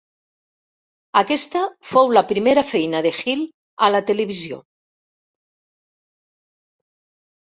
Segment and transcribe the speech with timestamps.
[1.21, 3.43] Aquesta fou la primera feina de Hill
[3.89, 4.61] a la televisió.